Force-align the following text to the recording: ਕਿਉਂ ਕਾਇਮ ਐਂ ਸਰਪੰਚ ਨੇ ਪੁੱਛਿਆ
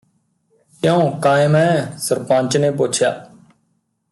ਕਿਉਂ 0.83 1.11
ਕਾਇਮ 1.21 1.55
ਐਂ 1.55 1.97
ਸਰਪੰਚ 1.97 2.57
ਨੇ 2.57 2.71
ਪੁੱਛਿਆ 2.71 3.11